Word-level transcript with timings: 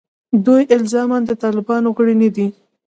دوی 0.45 0.63
الزاماً 0.75 1.17
د 1.25 1.31
طالبانو 1.43 1.89
غړي 1.97 2.15
نه 2.21 2.29
دي. 2.35 2.47